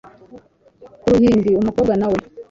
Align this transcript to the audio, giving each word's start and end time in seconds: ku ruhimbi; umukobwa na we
ku 1.01 1.07
ruhimbi; 1.13 1.49
umukobwa 1.61 1.93
na 1.99 2.07
we 2.11 2.17